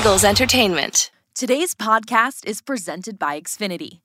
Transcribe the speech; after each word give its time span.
Eagles 0.00 0.24
Entertainment. 0.24 1.10
Today's 1.34 1.74
podcast 1.74 2.46
is 2.46 2.62
presented 2.62 3.18
by 3.18 3.38
Xfinity. 3.38 4.00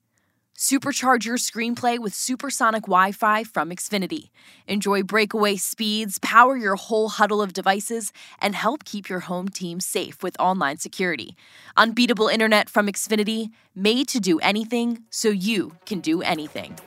Supercharge 0.53 1.23
your 1.23 1.37
screenplay 1.37 1.97
with 1.97 2.13
supersonic 2.13 2.81
Wi 2.81 3.13
Fi 3.13 3.45
from 3.45 3.69
Xfinity. 3.69 4.29
Enjoy 4.67 5.03
breakaway 5.03 5.55
speeds, 5.55 6.19
power 6.19 6.57
your 6.57 6.75
whole 6.75 7.07
huddle 7.07 7.41
of 7.41 7.53
devices, 7.53 8.11
and 8.41 8.55
help 8.55 8.83
keep 8.83 9.07
your 9.07 9.21
home 9.21 9.47
team 9.47 9.79
safe 9.79 10.21
with 10.21 10.35
online 10.37 10.79
security. 10.79 11.37
Unbeatable 11.77 12.27
internet 12.27 12.69
from 12.69 12.87
Xfinity, 12.87 13.51
made 13.73 14.09
to 14.09 14.19
do 14.19 14.37
anything 14.39 15.03
so 15.09 15.29
you 15.29 15.77
can 15.85 16.01
do 16.01 16.21
anything. 16.21 16.77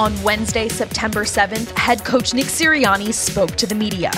On 0.00 0.20
Wednesday, 0.24 0.68
September 0.68 1.22
7th, 1.22 1.78
head 1.78 2.04
coach 2.04 2.34
Nick 2.34 2.46
Sirianni 2.46 3.14
spoke 3.14 3.52
to 3.52 3.68
the 3.68 3.76
media. 3.76 4.10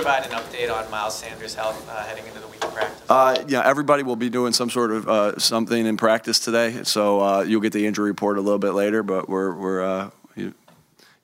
You 0.00 0.04
provide 0.04 0.26
an 0.26 0.32
update 0.32 0.72
on 0.72 0.90
Miles 0.90 1.18
Sanders' 1.18 1.54
health 1.54 1.88
uh, 1.88 2.02
heading 2.04 2.26
into 2.26 2.38
the 2.38 2.46
week 2.48 2.64
of 2.64 2.74
practice? 2.74 3.02
Uh, 3.08 3.44
yeah, 3.48 3.62
everybody 3.64 4.02
will 4.02 4.16
be 4.16 4.30
doing 4.30 4.52
some 4.52 4.70
sort 4.70 4.92
of 4.92 5.08
uh, 5.08 5.38
something 5.38 5.86
in 5.86 5.96
practice 5.96 6.40
today, 6.40 6.82
so 6.84 7.20
uh, 7.20 7.42
you'll 7.42 7.60
get 7.60 7.72
the 7.72 7.86
injury 7.86 8.10
report 8.10 8.38
a 8.38 8.40
little 8.40 8.58
bit 8.58 8.72
later. 8.72 9.02
But 9.02 9.28
we're 9.28 9.54
we're 9.54 9.82
uh, 9.82 10.10
you, 10.36 10.54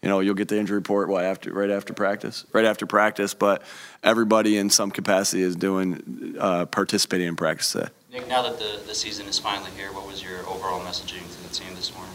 you 0.03 0.09
know 0.09 0.21
you'll 0.21 0.35
get 0.35 0.49
the 0.49 0.59
injury 0.59 0.77
report 0.77 1.09
what 1.09 1.25
after 1.25 1.53
right 1.53 1.71
after 1.71 1.95
practice, 1.95 2.45
right 2.53 2.65
after 2.65 2.87
practice. 2.87 3.33
But 3.35 3.63
everybody 4.03 4.59
in 4.59 4.69
some 4.69 4.91
capacity 4.91 5.43
is 5.43 5.57
doing 5.57 6.37
uh, 6.39 6.67
participating 6.67 7.29
in 7.29 7.37
practice 7.37 7.73
today. 7.73 7.89
Nick, 8.13 8.29
now 8.29 8.43
that 8.43 8.59
the, 8.59 8.81
the 8.87 8.95
season 8.95 9.27
is 9.27 9.39
finally 9.39 9.71
here, 9.73 9.93
what 9.93 10.07
was 10.07 10.23
your 10.23 10.41
overall 10.47 10.81
messaging 10.81 11.23
to 11.23 11.43
the 11.49 11.55
team 11.55 11.75
this 11.75 11.95
morning? 11.95 12.13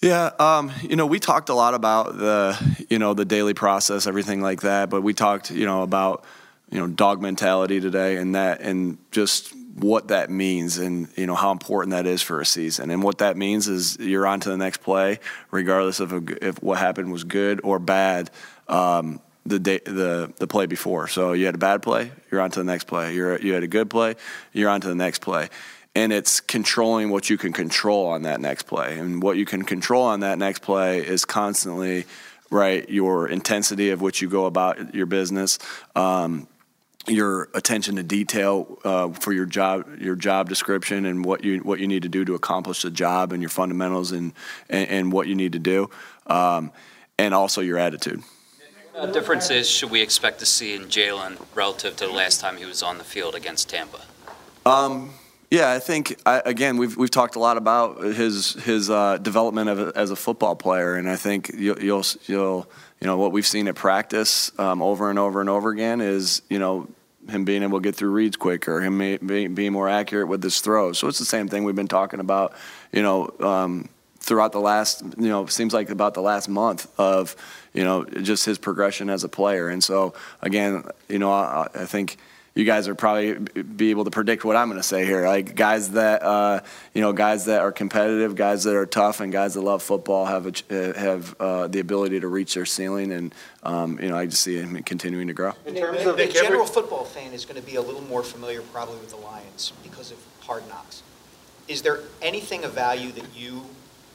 Yeah, 0.00 0.30
um, 0.38 0.70
you 0.82 0.94
know, 0.94 1.06
we 1.06 1.18
talked 1.18 1.48
a 1.48 1.54
lot 1.54 1.74
about 1.74 2.16
the, 2.16 2.76
you 2.88 3.00
know, 3.00 3.14
the 3.14 3.24
daily 3.24 3.54
process, 3.54 4.06
everything 4.06 4.40
like 4.40 4.60
that. 4.60 4.90
But 4.90 5.02
we 5.02 5.12
talked, 5.12 5.50
you 5.50 5.66
know, 5.66 5.82
about, 5.82 6.24
you 6.70 6.78
know, 6.78 6.86
dog 6.86 7.20
mentality 7.20 7.80
today, 7.80 8.16
and 8.16 8.34
that, 8.36 8.60
and 8.60 8.98
just 9.10 9.52
what 9.74 10.08
that 10.08 10.30
means, 10.30 10.78
and 10.78 11.08
you 11.16 11.26
know 11.26 11.34
how 11.34 11.50
important 11.50 11.92
that 11.92 12.06
is 12.06 12.22
for 12.22 12.40
a 12.40 12.46
season. 12.46 12.90
And 12.90 13.02
what 13.02 13.18
that 13.18 13.36
means 13.36 13.66
is 13.68 13.96
you're 13.98 14.26
on 14.26 14.38
to 14.40 14.50
the 14.50 14.56
next 14.56 14.82
play, 14.82 15.18
regardless 15.50 15.98
of 15.98 16.30
if 16.42 16.62
what 16.62 16.78
happened 16.78 17.10
was 17.10 17.24
good 17.24 17.60
or 17.64 17.78
bad. 17.78 18.30
Um, 18.68 19.20
the 19.46 19.58
day, 19.58 19.80
the 19.84 20.32
the 20.36 20.46
play 20.46 20.66
before. 20.66 21.08
So 21.08 21.32
you 21.32 21.46
had 21.46 21.54
a 21.54 21.58
bad 21.58 21.80
play, 21.80 22.12
you're 22.30 22.42
on 22.42 22.50
to 22.50 22.60
the 22.60 22.64
next 22.64 22.84
play. 22.84 23.14
You're 23.14 23.40
you 23.40 23.54
had 23.54 23.62
a 23.62 23.68
good 23.68 23.88
play, 23.88 24.16
you're 24.52 24.68
on 24.68 24.82
to 24.82 24.88
the 24.88 24.94
next 24.94 25.20
play 25.22 25.48
and 25.94 26.12
it's 26.12 26.40
controlling 26.40 27.10
what 27.10 27.28
you 27.28 27.36
can 27.36 27.52
control 27.52 28.06
on 28.06 28.22
that 28.22 28.40
next 28.40 28.64
play. 28.64 28.98
And 28.98 29.22
what 29.22 29.36
you 29.36 29.44
can 29.44 29.64
control 29.64 30.04
on 30.04 30.20
that 30.20 30.38
next 30.38 30.62
play 30.62 31.04
is 31.04 31.24
constantly, 31.24 32.06
right, 32.50 32.88
your 32.88 33.28
intensity 33.28 33.90
of 33.90 34.00
which 34.00 34.22
you 34.22 34.28
go 34.28 34.46
about 34.46 34.94
your 34.94 35.06
business. 35.06 35.58
Um, 35.96 36.46
your 37.06 37.48
attention 37.54 37.96
to 37.96 38.02
detail 38.02 38.78
uh, 38.84 39.08
for 39.10 39.32
your 39.32 39.46
job, 39.46 39.98
your 39.98 40.14
job 40.14 40.48
description, 40.48 41.06
and 41.06 41.24
what 41.24 41.42
you 41.42 41.58
what 41.60 41.80
you 41.80 41.88
need 41.88 42.02
to 42.02 42.08
do 42.08 42.24
to 42.24 42.34
accomplish 42.34 42.82
the 42.82 42.90
job, 42.90 43.32
and 43.32 43.42
your 43.42 43.48
fundamentals, 43.48 44.12
and 44.12 44.32
and, 44.68 44.88
and 44.90 45.12
what 45.12 45.26
you 45.26 45.34
need 45.34 45.52
to 45.52 45.58
do, 45.58 45.88
um, 46.26 46.70
and 47.18 47.32
also 47.32 47.60
your 47.62 47.78
attitude. 47.78 48.22
What 48.92 49.12
differences 49.12 49.70
should 49.70 49.90
we 49.90 50.02
expect 50.02 50.40
to 50.40 50.46
see 50.46 50.74
in 50.74 50.86
Jalen 50.86 51.40
relative 51.54 51.96
to 51.96 52.06
the 52.06 52.12
last 52.12 52.40
time 52.40 52.56
he 52.56 52.64
was 52.64 52.82
on 52.82 52.98
the 52.98 53.04
field 53.04 53.34
against 53.36 53.70
Tampa? 53.70 54.00
Um, 54.66 55.12
yeah, 55.50 55.70
I 55.70 55.78
think 55.78 56.18
I, 56.26 56.42
again 56.44 56.76
we've 56.76 56.96
we've 56.96 57.10
talked 57.10 57.36
a 57.36 57.38
lot 57.38 57.56
about 57.56 58.02
his 58.02 58.54
his 58.54 58.90
uh, 58.90 59.18
development 59.18 59.70
of 59.70 59.96
as 59.96 60.10
a 60.10 60.16
football 60.16 60.56
player, 60.56 60.94
and 60.94 61.08
I 61.08 61.16
think 61.16 61.50
you'll, 61.54 61.78
you'll 61.80 62.04
you'll 62.26 62.70
you 63.00 63.06
know 63.06 63.16
what 63.16 63.32
we've 63.32 63.46
seen 63.46 63.68
at 63.68 63.74
practice 63.74 64.52
um, 64.58 64.82
over 64.82 65.10
and 65.10 65.18
over 65.18 65.40
and 65.40 65.48
over 65.48 65.70
again 65.70 66.00
is 66.00 66.42
you 66.50 66.58
know 66.58 66.88
him 67.28 67.44
being 67.44 67.62
able 67.62 67.78
to 67.78 67.82
get 67.82 67.94
through 67.94 68.10
reads 68.10 68.36
quicker, 68.36 68.80
him 68.80 68.98
being, 69.26 69.54
being 69.54 69.72
more 69.72 69.88
accurate 69.88 70.28
with 70.28 70.42
his 70.42 70.60
throws. 70.60 70.98
So 70.98 71.08
it's 71.08 71.18
the 71.18 71.24
same 71.24 71.48
thing 71.48 71.64
we've 71.64 71.74
been 71.74 71.86
talking 71.86 72.20
about, 72.20 72.54
you 72.90 73.02
know, 73.02 73.30
um, 73.40 73.88
throughout 74.20 74.52
the 74.52 74.60
last 74.60 75.02
you 75.16 75.28
know 75.28 75.46
seems 75.46 75.72
like 75.72 75.88
about 75.90 76.12
the 76.12 76.20
last 76.20 76.48
month 76.48 76.86
of 76.98 77.34
you 77.72 77.82
know 77.82 78.04
just 78.04 78.44
his 78.44 78.58
progression 78.58 79.08
as 79.08 79.24
a 79.24 79.28
player. 79.28 79.68
And 79.68 79.82
so 79.82 80.14
again, 80.42 80.84
you 81.08 81.18
know, 81.18 81.32
I, 81.32 81.68
I 81.74 81.86
think 81.86 82.18
you 82.58 82.64
guys 82.64 82.88
are 82.88 82.94
probably 82.96 83.34
be 83.34 83.90
able 83.90 84.04
to 84.04 84.10
predict 84.10 84.44
what 84.44 84.56
I'm 84.56 84.68
going 84.68 84.80
to 84.80 84.86
say 84.86 85.04
here. 85.04 85.24
Like 85.28 85.54
guys 85.54 85.92
that 85.92 86.24
uh, 86.24 86.60
you 86.92 87.00
know, 87.00 87.12
guys 87.12 87.44
that 87.44 87.60
are 87.60 87.70
competitive, 87.70 88.34
guys 88.34 88.64
that 88.64 88.74
are 88.74 88.84
tough, 88.84 89.20
and 89.20 89.32
guys 89.32 89.54
that 89.54 89.60
love 89.60 89.80
football 89.80 90.26
have 90.26 90.44
a, 90.68 90.98
have 90.98 91.36
uh, 91.38 91.68
the 91.68 91.78
ability 91.78 92.18
to 92.18 92.26
reach 92.26 92.54
their 92.54 92.66
ceiling, 92.66 93.12
and 93.12 93.32
um, 93.62 94.00
you 94.02 94.08
know, 94.08 94.16
I 94.16 94.26
just 94.26 94.42
see 94.42 94.56
him 94.56 94.82
continuing 94.82 95.28
to 95.28 95.34
grow. 95.34 95.52
In 95.66 95.76
terms 95.76 96.04
of 96.04 96.16
the 96.16 96.26
general 96.26 96.66
football 96.66 97.04
fan 97.04 97.32
is 97.32 97.44
going 97.44 97.60
to 97.60 97.66
be 97.66 97.76
a 97.76 97.80
little 97.80 98.02
more 98.02 98.24
familiar 98.24 98.60
probably 98.60 98.98
with 98.98 99.10
the 99.10 99.16
Lions 99.16 99.72
because 99.84 100.10
of 100.10 100.18
hard 100.40 100.68
knocks. 100.68 101.04
Is 101.68 101.82
there 101.82 102.00
anything 102.20 102.64
of 102.64 102.72
value 102.72 103.12
that 103.12 103.36
you, 103.36 103.66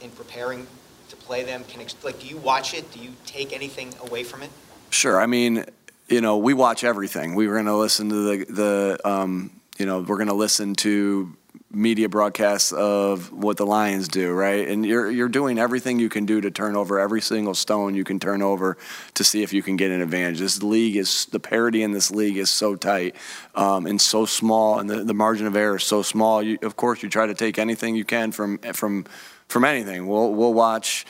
in 0.02 0.10
preparing 0.10 0.68
to 1.08 1.16
play 1.16 1.44
them, 1.44 1.64
can 1.70 1.86
like? 2.04 2.20
Do 2.20 2.28
you 2.28 2.38
watch 2.38 2.74
it? 2.74 2.92
Do 2.92 3.00
you 3.00 3.12
take 3.25 3.54
anything 3.54 3.94
away 4.02 4.25
from 4.25 4.44
it? 4.44 4.50
Sure. 4.90 5.22
I 5.22 5.28
mean, 5.28 5.66
you 6.08 6.22
know, 6.22 6.38
we 6.38 6.53
watch 6.53 6.84
everything. 6.84 7.36
We 7.36 7.47
were 7.47 7.56
going 7.56 7.66
to 7.66 7.78
listen 7.78 8.09
to 8.09 8.16
the 8.16 8.46
the 8.46 9.09
um, 9.09 9.52
you 9.78 9.86
know, 9.86 10.02
we're 10.02 10.18
going 10.18 10.28
to 10.28 10.34
listen 10.34 10.75
to 10.75 11.36
media 11.74 12.08
broadcasts 12.08 12.72
of 12.72 13.34
what 13.34 13.58
the 13.58 13.66
Lions 13.66 14.08
do, 14.08 14.31
right? 14.31 14.68
And 14.68 14.86
you're 14.86 15.09
you're 15.09 15.30
doing 15.30 15.58
everything 15.58 16.00
you 16.00 16.09
can 16.09 16.25
do 16.25 16.40
to 16.42 16.52
turn 16.52 16.75
over 16.75 17.00
every 17.00 17.22
single 17.22 17.56
stone 17.56 17.96
you 17.96 18.03
can 18.03 18.19
turn 18.19 18.42
over 18.42 18.78
to 19.16 19.24
see 19.24 19.42
if 19.42 19.52
you 19.53 19.63
can 19.63 19.75
get 19.75 19.92
an 19.92 20.02
advantage. 20.02 20.40
This 20.40 20.62
league 20.62 20.96
is 20.96 21.25
the 21.25 21.40
parity 21.40 21.81
in 21.81 21.92
this 21.92 22.12
league 22.12 22.38
is 22.38 22.50
so 22.50 22.75
tight 22.75 23.16
um, 23.56 23.88
and 23.88 24.00
so 24.00 24.25
small, 24.25 24.80
and 24.80 24.90
the, 24.90 25.03
the 25.03 25.13
margin 25.13 25.47
of 25.47 25.56
error 25.56 25.78
is 25.78 25.84
so 25.84 26.03
small. 26.03 26.44
You, 26.44 26.59
of 26.62 26.75
course, 26.75 27.02
you 27.02 27.09
try 27.09 27.25
to 27.25 27.34
take 27.34 27.58
anything 27.58 27.96
you 27.96 28.06
can 28.06 28.31
from 28.31 28.59
from 28.59 29.06
from 29.47 29.66
anything. 29.66 30.08
We'll 30.08 30.31
we'll 30.31 30.53
watch 30.53 31.06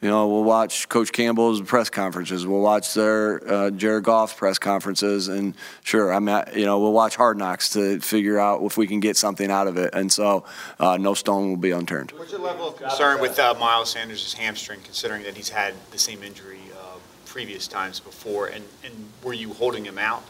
you 0.00 0.08
know, 0.08 0.28
we'll 0.28 0.44
watch 0.44 0.88
Coach 0.88 1.10
Campbell's 1.10 1.60
press 1.60 1.90
conferences. 1.90 2.46
We'll 2.46 2.60
watch 2.60 2.94
their 2.94 3.52
uh, 3.52 3.70
Jared 3.70 4.04
Goff's 4.04 4.32
press 4.32 4.56
conferences, 4.58 5.26
and 5.26 5.54
sure, 5.82 6.12
I'm 6.12 6.28
at, 6.28 6.56
you 6.56 6.64
know, 6.64 6.78
we'll 6.78 6.92
watch 6.92 7.16
Hard 7.16 7.36
Knocks 7.36 7.70
to 7.70 7.98
figure 7.98 8.38
out 8.38 8.62
if 8.62 8.76
we 8.76 8.86
can 8.86 9.00
get 9.00 9.16
something 9.16 9.50
out 9.50 9.66
of 9.66 9.76
it. 9.76 9.90
And 9.94 10.12
so, 10.12 10.44
uh, 10.78 10.98
no 10.98 11.14
stone 11.14 11.50
will 11.50 11.56
be 11.56 11.72
unturned. 11.72 12.12
What's 12.12 12.30
your 12.30 12.40
level 12.40 12.68
of 12.68 12.76
concern 12.76 13.20
with 13.20 13.40
uh, 13.40 13.54
Miles 13.58 13.90
Sanders' 13.90 14.34
hamstring, 14.34 14.80
considering 14.84 15.24
that 15.24 15.36
he's 15.36 15.48
had 15.48 15.74
the 15.90 15.98
same 15.98 16.22
injury 16.22 16.60
uh, 16.78 16.98
previous 17.26 17.66
times 17.66 17.98
before? 17.98 18.46
And, 18.46 18.64
and 18.84 18.94
were 19.24 19.32
you 19.32 19.52
holding 19.52 19.84
him 19.84 19.98
out 19.98 20.22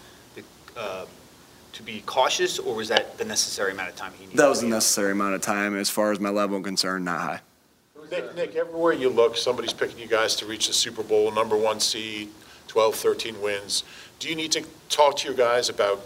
uh, 0.79 1.05
to 1.75 1.83
be 1.83 2.03
cautious, 2.07 2.59
or 2.59 2.75
was 2.75 2.89
that 2.89 3.19
the 3.19 3.25
necessary 3.27 3.73
amount 3.73 3.91
of 3.91 3.97
time 3.97 4.13
he 4.19 4.25
needed? 4.25 4.39
That 4.39 4.49
was 4.49 4.63
the 4.63 4.67
necessary 4.67 5.13
amount 5.13 5.35
of 5.35 5.43
time, 5.43 5.77
as 5.77 5.91
far 5.91 6.11
as 6.11 6.19
my 6.19 6.31
level 6.31 6.57
of 6.57 6.63
concern, 6.63 7.05
not 7.05 7.21
high. 7.21 7.41
Nick, 8.11 8.35
Nick, 8.35 8.55
everywhere 8.57 8.93
you 8.93 9.11
look, 9.11 9.37
somebody's 9.37 9.73
picking 9.73 9.99
you 9.99 10.07
guys 10.07 10.35
to 10.37 10.47
reach 10.47 10.67
the 10.67 10.73
Super 10.73 11.03
Bowl, 11.03 11.31
number 11.31 11.57
one 11.57 11.81
seed, 11.81 12.31
12, 12.69 12.95
13 12.95 13.43
wins. 13.43 13.85
Do 14.19 14.29
you 14.29 14.35
need 14.35 14.53
to 14.53 14.65
talk 14.89 15.17
to 15.19 15.29
your 15.29 15.37
guys 15.37 15.69
about 15.69 16.01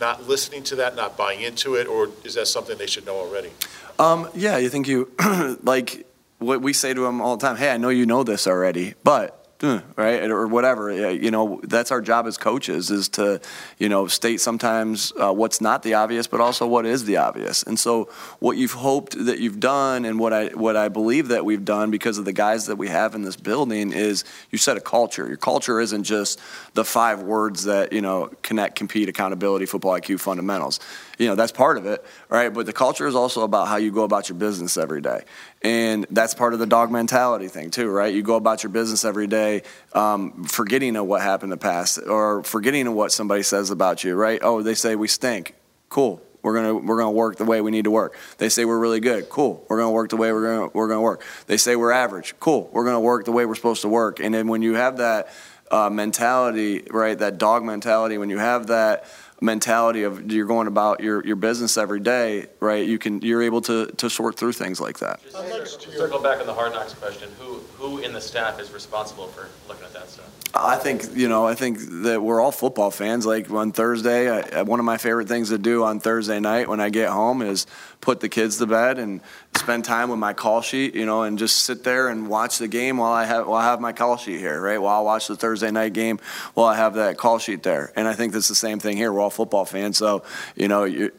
not 0.00 0.28
listening 0.28 0.62
to 0.64 0.76
that, 0.76 0.96
not 0.96 1.16
buying 1.16 1.40
into 1.40 1.74
it, 1.74 1.86
or 1.86 2.10
is 2.24 2.34
that 2.34 2.48
something 2.48 2.76
they 2.76 2.86
should 2.86 3.06
know 3.06 3.16
already? 3.16 3.50
Um, 3.98 4.28
yeah, 4.34 4.58
you 4.58 4.68
think 4.68 4.88
you 4.88 5.10
like 5.62 6.06
what 6.38 6.60
we 6.60 6.72
say 6.72 6.92
to 6.92 7.00
them 7.02 7.20
all 7.20 7.36
the 7.36 7.46
time. 7.46 7.56
Hey, 7.56 7.70
I 7.70 7.76
know 7.76 7.88
you 7.88 8.06
know 8.06 8.22
this 8.22 8.46
already, 8.46 8.94
but 9.04 9.45
right? 9.62 10.30
Or 10.30 10.46
whatever 10.46 10.92
you 11.12 11.30
know 11.30 11.60
that's 11.62 11.90
our 11.90 12.00
job 12.00 12.26
as 12.26 12.36
coaches 12.36 12.90
is 12.90 13.08
to 13.10 13.40
you 13.78 13.88
know 13.88 14.06
state 14.06 14.40
sometimes 14.40 15.12
uh, 15.18 15.32
what's 15.32 15.60
not 15.60 15.82
the 15.82 15.94
obvious 15.94 16.26
but 16.26 16.40
also 16.40 16.66
what 16.66 16.84
is 16.84 17.04
the 17.04 17.16
obvious. 17.16 17.62
And 17.62 17.78
so 17.78 18.08
what 18.38 18.56
you've 18.56 18.72
hoped 18.72 19.24
that 19.24 19.38
you've 19.38 19.60
done 19.60 20.04
and 20.04 20.18
what 20.18 20.32
I 20.32 20.48
what 20.48 20.76
I 20.76 20.88
believe 20.88 21.28
that 21.28 21.44
we've 21.44 21.64
done 21.64 21.90
because 21.90 22.18
of 22.18 22.24
the 22.24 22.32
guys 22.32 22.66
that 22.66 22.76
we 22.76 22.88
have 22.88 23.14
in 23.14 23.22
this 23.22 23.36
building 23.36 23.92
is 23.92 24.24
you 24.50 24.58
set 24.58 24.76
a 24.76 24.80
culture. 24.80 25.26
Your 25.26 25.36
culture 25.36 25.80
isn't 25.80 26.04
just 26.04 26.40
the 26.74 26.84
five 26.84 27.22
words 27.22 27.64
that 27.64 27.92
you 27.92 28.02
know 28.02 28.30
connect 28.42 28.76
compete 28.76 29.08
accountability 29.08 29.66
football 29.66 29.98
IQ 29.98 30.20
fundamentals. 30.20 30.80
You 31.18 31.28
know 31.28 31.34
that's 31.34 31.52
part 31.52 31.78
of 31.78 31.86
it 31.86 32.04
right? 32.28 32.52
But 32.52 32.66
the 32.66 32.72
culture 32.72 33.06
is 33.06 33.14
also 33.14 33.42
about 33.42 33.68
how 33.68 33.76
you 33.76 33.90
go 33.90 34.02
about 34.02 34.28
your 34.28 34.36
business 34.36 34.76
every 34.76 35.00
day. 35.00 35.22
And 35.62 36.06
that's 36.10 36.34
part 36.34 36.52
of 36.52 36.58
the 36.58 36.66
dog 36.66 36.90
mentality 36.90 37.48
thing 37.48 37.70
too 37.70 37.88
right? 37.88 38.12
You 38.12 38.22
go 38.22 38.36
about 38.36 38.62
your 38.62 38.70
business 38.70 39.04
every 39.04 39.26
day 39.26 39.45
um, 39.92 40.44
forgetting 40.44 40.96
of 40.96 41.06
what 41.06 41.22
happened 41.22 41.52
in 41.52 41.58
the 41.58 41.62
past 41.62 41.98
or 42.06 42.42
forgetting 42.42 42.86
of 42.86 42.94
what 42.94 43.12
somebody 43.12 43.42
says 43.42 43.70
about 43.70 44.04
you 44.04 44.14
right 44.14 44.40
oh 44.42 44.62
they 44.62 44.74
say 44.74 44.94
we 44.96 45.08
stink 45.08 45.54
cool 45.88 46.20
we're 46.46 46.54
gonna 46.54 46.74
we're 46.74 46.98
gonna 46.98 47.10
work 47.10 47.36
the 47.38 47.44
way 47.44 47.60
we 47.60 47.72
need 47.72 47.84
to 47.84 47.90
work. 47.90 48.16
They 48.38 48.48
say 48.48 48.64
we're 48.64 48.78
really 48.78 49.00
good. 49.00 49.28
Cool. 49.28 49.64
We're 49.68 49.78
gonna 49.78 49.90
work 49.90 50.10
the 50.10 50.16
way 50.16 50.32
we're 50.32 50.46
gonna 50.46 50.70
we're 50.72 50.86
gonna 50.86 51.00
work. 51.00 51.24
They 51.48 51.56
say 51.56 51.74
we're 51.74 51.90
average. 51.90 52.36
Cool. 52.38 52.70
We're 52.72 52.84
gonna 52.84 53.00
work 53.00 53.24
the 53.24 53.32
way 53.32 53.44
we're 53.46 53.56
supposed 53.56 53.82
to 53.82 53.88
work. 53.88 54.20
And 54.20 54.32
then 54.32 54.46
when 54.46 54.62
you 54.62 54.74
have 54.74 54.98
that 54.98 55.28
uh, 55.72 55.90
mentality, 55.90 56.84
right, 56.88 57.18
that 57.18 57.38
dog 57.38 57.64
mentality, 57.64 58.16
when 58.16 58.30
you 58.30 58.38
have 58.38 58.68
that 58.68 59.06
mentality 59.40 60.02
of 60.04 60.32
you're 60.32 60.46
going 60.46 60.66
about 60.66 61.00
your, 61.00 61.24
your 61.26 61.36
business 61.36 61.76
every 61.76 62.00
day, 62.00 62.46
right? 62.60 62.86
You 62.86 62.98
can 62.98 63.20
you're 63.22 63.42
able 63.42 63.60
to 63.62 63.86
to 63.86 64.08
sort 64.08 64.36
through 64.36 64.52
things 64.52 64.80
like 64.80 64.98
that. 65.00 65.20
How 65.32 65.42
much 65.48 65.86
Circle 65.96 66.20
back 66.20 66.40
on 66.40 66.46
the 66.46 66.54
hard 66.54 66.72
knocks 66.72 66.94
question, 66.94 67.30
who, 67.38 67.60
who 67.76 67.98
in 67.98 68.12
the 68.12 68.20
staff 68.20 68.60
is 68.60 68.70
responsible 68.72 69.28
for 69.28 69.48
looking 69.68 69.84
at 69.84 69.92
that 69.92 70.08
stuff? 70.08 70.30
I 70.54 70.76
think 70.76 71.14
you 71.14 71.28
know. 71.28 71.46
I 71.46 71.54
think 71.54 71.78
that 72.04 72.22
we're 72.22 72.40
all 72.40 72.52
football 72.52 72.90
fans. 72.90 73.26
Like 73.26 73.50
on 73.50 73.72
Thursday, 73.72 74.30
I, 74.30 74.62
one 74.62 74.78
of 74.78 74.86
my 74.86 74.96
favorite 74.96 75.28
things 75.28 75.50
to 75.50 75.58
do 75.58 75.84
on 75.84 76.00
Thursday 76.00 76.40
night 76.40 76.68
when 76.68 76.80
I 76.80 76.88
get 76.88 77.10
home 77.10 77.42
is 77.42 77.66
put 78.00 78.20
the 78.20 78.28
kids 78.28 78.56
to 78.58 78.66
bed 78.66 78.98
and 78.98 79.20
spend 79.56 79.84
time 79.84 80.08
with 80.08 80.18
my 80.18 80.32
call 80.32 80.62
sheet. 80.62 80.94
You 80.94 81.04
know, 81.04 81.24
and 81.24 81.38
just 81.38 81.58
sit 81.64 81.84
there 81.84 82.08
and 82.08 82.28
watch 82.28 82.58
the 82.58 82.68
game 82.68 82.96
while 82.96 83.12
I 83.12 83.24
have 83.24 83.46
while 83.46 83.60
I 83.60 83.64
have 83.64 83.80
my 83.80 83.92
call 83.92 84.16
sheet 84.16 84.38
here. 84.38 84.60
Right, 84.60 84.80
while 84.80 85.00
I 85.00 85.02
watch 85.02 85.26
the 85.26 85.36
Thursday 85.36 85.70
night 85.70 85.92
game, 85.92 86.18
while 86.54 86.68
I 86.68 86.76
have 86.76 86.94
that 86.94 87.18
call 87.18 87.38
sheet 87.38 87.62
there. 87.62 87.92
And 87.94 88.08
I 88.08 88.14
think 88.14 88.32
that's 88.32 88.48
the 88.48 88.54
same 88.54 88.78
thing 88.78 88.96
here. 88.96 89.12
We're 89.12 89.20
all 89.26 89.30
football 89.30 89.64
fans, 89.64 89.98
so 89.98 90.22
you 90.54 90.68
know. 90.68 90.84
You, 90.84 91.12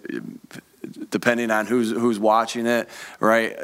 depending 1.09 1.51
on 1.51 1.65
who's 1.65 1.92
who's 1.92 2.18
watching 2.18 2.65
it, 2.65 2.88
right? 3.19 3.57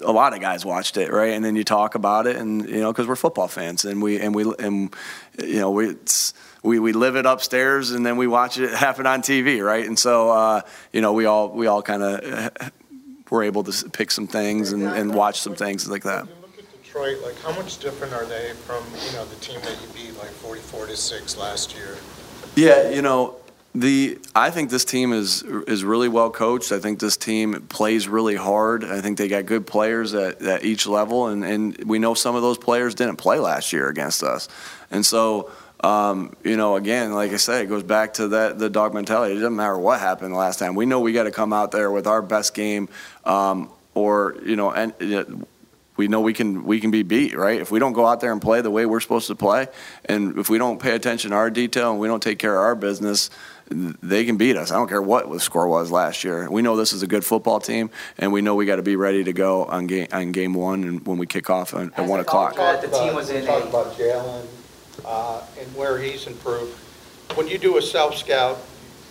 A 0.00 0.12
lot 0.12 0.32
of 0.32 0.40
guys 0.40 0.64
watched 0.64 0.96
it, 0.96 1.12
right? 1.12 1.34
And 1.34 1.44
then 1.44 1.54
you 1.54 1.62
talk 1.62 1.94
about 1.94 2.26
it, 2.26 2.36
and 2.36 2.66
you 2.66 2.80
know, 2.80 2.90
because 2.90 3.06
we're 3.06 3.16
football 3.16 3.48
fans, 3.48 3.84
and 3.84 4.00
we 4.00 4.18
and 4.18 4.34
we 4.34 4.50
and 4.58 4.94
you 5.38 5.60
know, 5.60 5.70
we 5.72 5.90
it's, 5.90 6.32
we 6.62 6.78
we 6.78 6.92
live 6.92 7.16
it 7.16 7.26
upstairs, 7.26 7.90
and 7.90 8.06
then 8.06 8.16
we 8.16 8.26
watch 8.26 8.58
it 8.58 8.70
happen 8.70 9.06
on 9.06 9.20
TV, 9.20 9.62
right? 9.62 9.86
And 9.86 9.98
so, 9.98 10.30
uh, 10.30 10.62
you 10.90 11.02
know, 11.02 11.12
we 11.12 11.26
all 11.26 11.50
we 11.50 11.66
all 11.66 11.82
kind 11.82 12.02
of 12.02 12.72
were 13.30 13.42
able 13.42 13.62
to 13.64 13.90
pick 13.90 14.10
some 14.10 14.26
things 14.26 14.72
and, 14.72 14.82
and 14.82 15.14
watch 15.14 15.40
some 15.40 15.54
things 15.54 15.88
like 15.88 16.02
that. 16.02 16.26
Look 16.26 16.58
at 16.58 16.82
Detroit, 16.82 17.18
like 17.22 17.40
how 17.42 17.52
much 17.52 17.78
different 17.78 18.12
are 18.12 18.24
they 18.24 18.52
from, 18.66 18.84
you 19.06 19.12
know, 19.12 19.24
the 19.24 19.36
team 19.36 19.60
that 19.60 19.78
you 19.80 19.88
beat 19.94 20.18
like 20.18 20.30
44 20.30 20.86
to 20.86 20.96
6 20.96 21.36
last 21.36 21.74
year? 21.74 21.96
Yeah, 22.56 22.90
you 22.90 23.02
know, 23.02 23.36
the 23.74 24.18
I 24.34 24.50
think 24.50 24.70
this 24.70 24.84
team 24.84 25.12
is 25.12 25.42
is 25.42 25.84
really 25.84 26.08
well 26.08 26.30
coached. 26.30 26.72
I 26.72 26.80
think 26.80 26.98
this 26.98 27.16
team 27.16 27.66
plays 27.68 28.08
really 28.08 28.34
hard. 28.34 28.84
I 28.84 29.00
think 29.00 29.16
they 29.16 29.28
got 29.28 29.46
good 29.46 29.66
players 29.66 30.12
at, 30.12 30.42
at 30.42 30.64
each 30.64 30.86
level, 30.86 31.28
and, 31.28 31.44
and 31.44 31.84
we 31.84 31.98
know 31.98 32.14
some 32.14 32.34
of 32.34 32.42
those 32.42 32.58
players 32.58 32.94
didn't 32.96 33.16
play 33.16 33.38
last 33.38 33.72
year 33.72 33.88
against 33.88 34.22
us, 34.22 34.48
and 34.90 35.04
so. 35.04 35.50
Um, 35.82 36.36
you 36.44 36.58
know, 36.58 36.76
again, 36.76 37.14
like 37.14 37.32
I 37.32 37.38
said, 37.38 37.64
it 37.64 37.68
goes 37.70 37.82
back 37.82 38.12
to 38.14 38.28
that 38.28 38.58
the 38.58 38.68
dog 38.68 38.92
mentality. 38.92 39.32
It 39.32 39.36
doesn't 39.36 39.56
matter 39.56 39.78
what 39.78 39.98
happened 39.98 40.34
last 40.36 40.58
time. 40.58 40.74
We 40.74 40.84
know 40.84 41.00
we 41.00 41.14
got 41.14 41.22
to 41.22 41.30
come 41.30 41.54
out 41.54 41.72
there 41.72 41.90
with 41.90 42.06
our 42.06 42.20
best 42.20 42.52
game, 42.52 42.90
um, 43.24 43.70
or 43.94 44.36
you 44.44 44.56
know, 44.56 44.72
and 44.72 44.92
we 46.00 46.08
know 46.08 46.20
we 46.20 46.32
can 46.32 46.64
we 46.64 46.80
can 46.80 46.90
be 46.90 47.02
beat, 47.02 47.34
right? 47.34 47.60
If 47.60 47.70
we 47.70 47.78
don't 47.78 47.92
go 47.92 48.06
out 48.06 48.20
there 48.20 48.32
and 48.32 48.40
play 48.40 48.60
the 48.60 48.70
way 48.70 48.86
we're 48.86 49.00
supposed 49.00 49.26
to 49.28 49.34
play, 49.34 49.68
and 50.04 50.38
if 50.38 50.48
we 50.48 50.58
don't 50.58 50.80
pay 50.80 50.94
attention 50.94 51.30
to 51.30 51.36
our 51.36 51.50
detail 51.50 51.92
and 51.92 52.00
we 52.00 52.08
don't 52.08 52.22
take 52.22 52.38
care 52.38 52.56
of 52.56 52.62
our 52.62 52.74
business, 52.74 53.28
they 53.70 54.24
can 54.24 54.36
beat 54.36 54.56
us. 54.56 54.70
I 54.70 54.74
don't 54.74 54.88
care 54.88 55.00
what 55.00 55.30
the 55.30 55.38
score 55.38 55.68
was 55.68 55.90
last 55.90 56.24
year. 56.24 56.50
We 56.50 56.60
know 56.60 56.76
this 56.76 56.92
is 56.92 57.02
a 57.02 57.06
good 57.06 57.24
football 57.24 57.60
team, 57.60 57.90
and 58.18 58.32
we 58.32 58.42
know 58.42 58.54
we 58.56 58.66
got 58.66 58.76
to 58.76 58.82
be 58.82 58.96
ready 58.96 59.22
to 59.24 59.32
go 59.32 59.64
on 59.64 59.86
game 59.86 60.08
on 60.12 60.32
game 60.32 60.54
one 60.54 60.82
and 60.84 61.06
when 61.06 61.18
we 61.18 61.26
kick 61.26 61.48
off 61.50 61.72
at, 61.74 61.96
at 61.98 62.08
one 62.08 62.20
o'clock. 62.20 62.56
Talk- 62.56 62.80
the 62.80 62.88
team 62.88 63.14
was 63.14 63.30
in 63.30 63.46
Talk 63.46 63.64
a- 63.64 63.68
about 63.68 63.96
Jalen 63.96 64.46
uh, 65.04 65.42
and 65.58 65.74
where 65.76 65.98
he's 65.98 66.26
improved. 66.26 66.76
When 67.36 67.46
you 67.46 67.58
do 67.58 67.78
a 67.78 67.82
self-scout, 67.82 68.58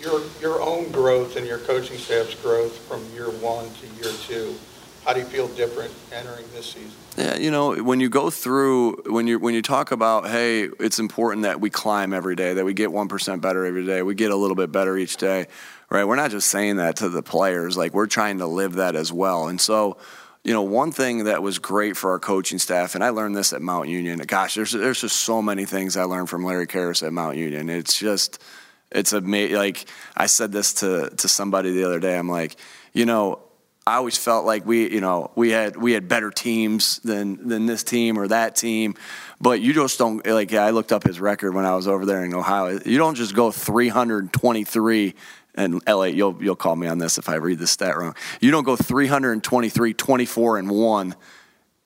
your, 0.01 0.21
your 0.41 0.61
own 0.61 0.91
growth 0.91 1.37
and 1.37 1.47
your 1.47 1.59
coaching 1.59 1.97
staff's 1.97 2.35
growth 2.35 2.77
from 2.79 3.01
year 3.13 3.29
one 3.29 3.65
to 3.65 3.87
year 4.03 4.13
two, 4.27 4.55
how 5.05 5.13
do 5.13 5.19
you 5.19 5.25
feel 5.25 5.47
different 5.49 5.91
entering 6.11 6.45
this 6.53 6.73
season? 6.73 6.91
Yeah, 7.17 7.35
you 7.35 7.51
know, 7.51 7.75
when 7.75 7.99
you 7.99 8.09
go 8.09 8.29
through 8.29 9.03
when 9.07 9.27
you 9.27 9.39
when 9.39 9.53
you 9.53 9.61
talk 9.61 9.91
about, 9.91 10.27
hey, 10.27 10.69
it's 10.79 10.99
important 10.99 11.43
that 11.43 11.59
we 11.59 11.69
climb 11.69 12.13
every 12.13 12.35
day, 12.35 12.53
that 12.53 12.65
we 12.65 12.73
get 12.73 12.91
one 12.91 13.07
percent 13.07 13.41
better 13.41 13.65
every 13.65 13.85
day, 13.85 14.01
we 14.01 14.15
get 14.15 14.31
a 14.31 14.35
little 14.35 14.55
bit 14.55 14.71
better 14.71 14.97
each 14.97 15.17
day, 15.17 15.47
right? 15.89 16.05
We're 16.05 16.15
not 16.15 16.31
just 16.31 16.49
saying 16.49 16.77
that 16.77 16.97
to 16.97 17.09
the 17.09 17.23
players, 17.23 17.75
like 17.75 17.93
we're 17.93 18.07
trying 18.07 18.37
to 18.37 18.45
live 18.45 18.73
that 18.75 18.95
as 18.95 19.11
well. 19.11 19.47
And 19.47 19.59
so, 19.59 19.97
you 20.43 20.53
know, 20.53 20.61
one 20.61 20.91
thing 20.91 21.25
that 21.25 21.43
was 21.43 21.59
great 21.59 21.97
for 21.97 22.11
our 22.11 22.19
coaching 22.19 22.59
staff, 22.59 22.95
and 22.95 23.03
I 23.03 23.09
learned 23.09 23.35
this 23.35 23.51
at 23.51 23.61
Mount 23.61 23.89
Union. 23.89 24.19
Gosh, 24.19 24.55
there's 24.55 24.71
there's 24.71 25.01
just 25.01 25.17
so 25.17 25.41
many 25.41 25.65
things 25.65 25.97
I 25.97 26.03
learned 26.03 26.29
from 26.29 26.45
Larry 26.45 26.67
Kehres 26.67 27.05
at 27.05 27.11
Mount 27.11 27.35
Union. 27.35 27.69
It's 27.69 27.97
just, 27.97 28.41
it's 28.91 29.11
amazing. 29.11 29.57
Like 29.57 29.85
I 30.15 30.27
said 30.27 30.51
this 30.51 30.73
to 30.75 31.09
to 31.17 31.27
somebody 31.27 31.73
the 31.73 31.83
other 31.83 31.99
day. 31.99 32.17
I'm 32.17 32.29
like, 32.29 32.55
you 32.93 33.05
know, 33.05 33.41
I 33.89 33.95
always 33.95 34.19
felt 34.19 34.45
like 34.45 34.67
we, 34.67 34.87
you 34.93 35.01
know, 35.01 35.31
we 35.33 35.49
had 35.49 35.75
we 35.75 35.93
had 35.93 36.07
better 36.07 36.29
teams 36.29 36.99
than 36.99 37.47
than 37.47 37.65
this 37.65 37.83
team 37.83 38.19
or 38.19 38.27
that 38.27 38.55
team, 38.55 38.93
but 39.41 39.61
you 39.61 39.73
just 39.73 39.97
don't 39.97 40.23
like. 40.27 40.53
I 40.53 40.69
looked 40.69 40.91
up 40.91 41.03
his 41.03 41.19
record 41.19 41.55
when 41.55 41.65
I 41.65 41.75
was 41.75 41.87
over 41.87 42.05
there 42.05 42.23
in 42.23 42.31
Ohio. 42.35 42.79
You 42.85 42.99
don't 42.99 43.15
just 43.15 43.33
go 43.33 43.49
323 43.49 45.15
and 45.55 45.81
LA. 45.87 46.03
You'll 46.03 46.37
you'll 46.39 46.55
call 46.55 46.75
me 46.75 46.85
on 46.85 46.99
this 46.99 47.17
if 47.17 47.29
I 47.29 47.35
read 47.35 47.57
this 47.57 47.71
stat 47.71 47.97
wrong. 47.97 48.13
You 48.39 48.51
don't 48.51 48.63
go 48.63 48.75
323, 48.75 49.93
24 49.95 50.57
and 50.59 50.69
one 50.69 51.15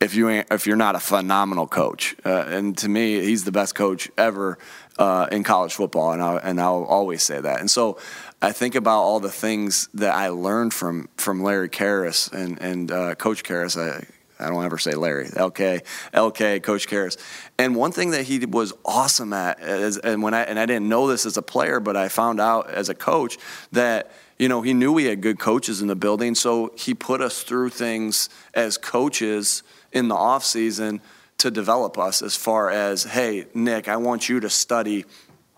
if 0.04 0.16
you 0.16 0.28
if 0.30 0.68
you're 0.68 0.76
not 0.76 0.96
a 0.96 1.00
phenomenal 1.00 1.68
coach. 1.68 2.16
Uh, 2.26 2.44
and 2.48 2.78
to 2.78 2.90
me, 2.90 3.22
he's 3.22 3.46
the 3.46 3.52
best 3.52 3.74
coach 3.74 4.12
ever 4.18 4.58
uh, 5.00 5.28
in 5.32 5.44
college 5.44 5.74
football, 5.74 6.12
and 6.12 6.22
I 6.22 6.36
and 6.38 6.60
I'll 6.60 6.84
always 6.84 7.24
say 7.24 7.40
that. 7.40 7.60
And 7.60 7.72
so 7.72 7.98
I 8.42 8.52
think 8.52 8.76
about 8.76 9.02
all 9.02 9.20
the 9.20 9.32
things 9.32 9.90
that 9.94 10.14
I 10.14 10.28
learned 10.30 10.74
from 10.74 11.10
from 11.18 11.42
Larry 11.42 11.70
Kehres 11.70 12.32
and 12.32 12.62
and 12.62 12.92
uh, 12.92 13.16
Coach 13.16 13.44
Kehres. 13.44 13.80
I, 13.80 14.06
I 14.40 14.50
don't 14.50 14.66
ever 14.66 14.78
say 14.78 14.94
Larry, 14.94 15.28
LK, 15.28 15.86
LK, 16.14 16.64
Coach 16.64 16.88
Kehres. 16.88 17.18
And 17.58 17.76
one 17.76 17.94
thing 17.94 18.12
that 18.12 18.24
he 18.24 18.46
was 18.46 18.74
awesome 18.84 19.32
at, 19.32 19.62
is, 19.62 19.98
and 20.00 20.22
when 20.22 20.34
I 20.34 20.42
and 20.42 20.60
I 20.60 20.66
didn't 20.66 20.90
know 20.90 21.08
this 21.08 21.26
as 21.26 21.38
a 21.38 21.42
player, 21.42 21.80
but 21.80 21.96
I 21.96 22.10
found 22.10 22.42
out 22.42 22.70
as 22.70 22.90
a 22.90 22.96
coach 22.96 23.38
that 23.72 24.12
you 24.38 24.48
know 24.48 24.62
he 24.62 24.74
knew 24.74 24.92
we 24.92 25.06
had 25.06 25.22
good 25.22 25.40
coaches 25.40 25.82
in 25.82 25.88
the 25.88 25.96
building, 25.96 26.36
so 26.36 26.72
he 26.78 26.94
put 26.94 27.22
us 27.22 27.44
through 27.44 27.70
things 27.70 28.30
as 28.54 28.78
coaches 28.78 29.64
in 29.92 30.08
the 30.08 30.16
off 30.16 30.44
season 30.44 31.02
to 31.38 31.52
develop 31.52 31.98
us 31.98 32.22
as 32.22 32.36
far 32.36 32.70
as 32.70 33.04
hey 33.04 33.46
nick 33.54 33.88
i 33.88 33.98
want 33.98 34.30
you 34.30 34.40
to 34.40 34.50
study 34.50 35.04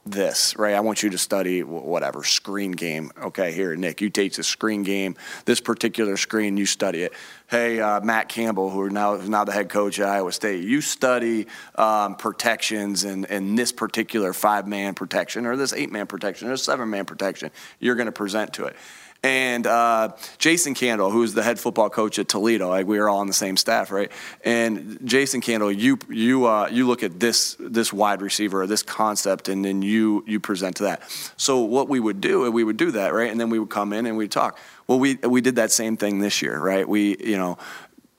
this 0.05 0.55
right? 0.55 0.75
I 0.75 0.81
want 0.81 1.01
you 1.01 1.09
to 1.09 1.17
study 1.17 1.63
whatever 1.63 2.23
screen 2.23 2.71
game. 2.71 3.11
Okay 3.21 3.51
here 3.51 3.75
nick 3.75 4.01
you 4.01 4.09
take 4.09 4.33
the 4.33 4.43
screen 4.43 4.83
game 4.83 5.15
this 5.45 5.59
particular 5.59 6.15
screen 6.17 6.57
you 6.57 6.65
study 6.65 7.03
it. 7.03 7.13
Hey 7.49 7.79
uh, 7.79 8.01
matt 8.01 8.29
campbell 8.29 8.69
who 8.69 8.89
now 8.89 9.15
now 9.15 9.43
the 9.43 9.51
head 9.51 9.69
coach 9.69 9.99
at 9.99 10.07
iowa 10.07 10.31
state 10.31 10.63
you 10.63 10.81
study 10.81 11.47
um, 11.75 12.15
protections 12.15 13.03
and, 13.03 13.25
and 13.31 13.57
this 13.57 13.71
particular 13.71 14.31
five 14.33 14.67
man 14.67 14.93
protection 14.93 15.45
or 15.45 15.55
this 15.55 15.73
eight 15.73 15.91
man 15.91 16.07
protection 16.07 16.49
or 16.49 16.57
seven 16.57 16.89
man 16.89 17.05
protection 17.05 17.49
you're 17.79 17.95
going 17.95 18.05
to 18.05 18.11
present 18.11 18.53
to 18.53 18.65
it 18.65 18.75
and 19.25 19.66
uh, 19.66 20.10
Jason 20.38 20.75
Candle, 20.75 21.10
who's 21.10 21.33
the 21.33 21.42
head 21.42 21.60
football 21.60 21.89
coach 21.89 22.19
at 22.19 22.27
Toledo, 22.27 22.69
like 22.69 22.86
we 22.86 23.00
were 23.00 23.10
all 23.10 23.18
on 23.18 23.25
the 23.25 23.33
same 23.33 23.57
staff, 23.57 23.89
right? 23.89 24.12
And 24.44 25.00
Jason 25.04 25.42
Candle, 25.42 25.72
you 25.72 25.98
you 26.10 26.45
uh, 26.45 26.69
you 26.72 26.86
look 26.86 27.01
at 27.01 27.19
this 27.19 27.57
this 27.60 27.92
wide 27.92 28.22
receiver 28.22 28.62
or 28.62 28.68
this 28.68 28.83
concept, 28.83 29.50
and 29.50 29.66
then 29.66 29.81
you 29.81 30.24
you 30.27 30.39
present 30.39 30.75
to 30.75 30.83
that. 30.83 31.01
So 31.38 31.62
what 31.62 31.89
we 31.89 32.00
would 32.00 32.22
do, 32.22 32.51
we 32.51 32.63
would 32.63 32.77
do 32.77 32.91
that, 32.91 33.15
right? 33.15 33.32
And 33.32 33.39
then 33.39 33.50
we 33.50 33.58
would 33.58 33.72
come 33.72 33.94
in 33.94 34.05
and 34.05 34.15
we'd 34.15 34.29
talk. 34.29 34.60
Well, 34.86 35.00
we 35.00 35.15
we 35.15 35.41
did 35.41 35.55
that 35.55 35.72
same 35.72 35.98
thing 35.98 36.20
this 36.20 36.44
year, 36.44 36.60
right? 36.60 36.88
We 36.88 37.17
you 37.17 37.38
know 37.38 37.58